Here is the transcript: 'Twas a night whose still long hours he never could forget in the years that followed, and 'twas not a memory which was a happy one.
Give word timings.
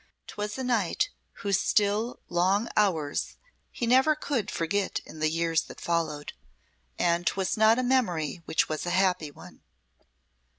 'Twas 0.25 0.57
a 0.57 0.63
night 0.63 1.09
whose 1.45 1.59
still 1.59 2.19
long 2.27 2.67
hours 2.75 3.37
he 3.71 3.85
never 3.85 4.15
could 4.15 4.49
forget 4.49 4.99
in 5.05 5.19
the 5.19 5.29
years 5.29 5.61
that 5.61 5.79
followed, 5.79 6.33
and 6.97 7.27
'twas 7.27 7.55
not 7.55 7.77
a 7.77 7.83
memory 7.83 8.41
which 8.45 8.67
was 8.67 8.87
a 8.87 8.89
happy 8.89 9.29
one. 9.29 9.61